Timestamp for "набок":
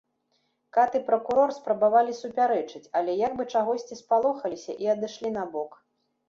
5.39-5.71